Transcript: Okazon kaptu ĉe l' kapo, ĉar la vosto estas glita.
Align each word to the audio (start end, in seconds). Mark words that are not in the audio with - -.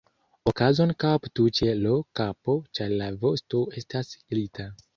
Okazon 0.51 0.93
kaptu 1.03 1.45
ĉe 1.59 1.69
l' 1.83 1.93
kapo, 2.21 2.57
ĉar 2.79 2.97
la 3.03 3.13
vosto 3.27 3.65
estas 3.83 4.13
glita. 4.21 4.71